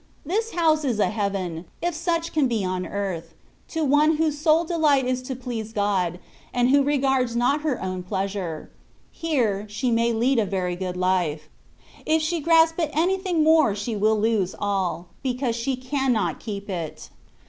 [0.25, 3.35] This house is a heaven, if such can be on earth,
[3.67, 6.17] to one whose sole delight is to please God,
[6.51, 8.71] and who regards not her own pleasure;
[9.15, 11.49] here^he may lead a very good life;
[12.03, 15.07] if she grasp at any anything more she will lose all^ F 66 THE WAY
[15.07, 15.11] OP PERFECTION*
[15.45, 17.09] because she cannot keep it.